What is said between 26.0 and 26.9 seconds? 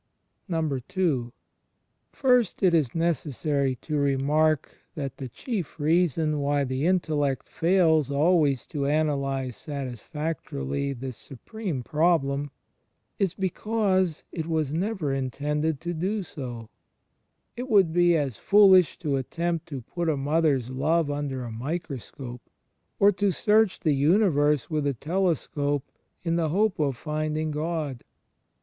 in the hope